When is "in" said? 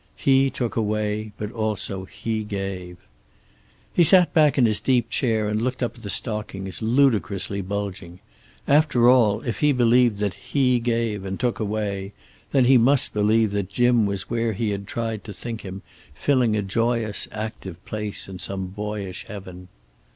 4.57-4.65, 18.27-18.39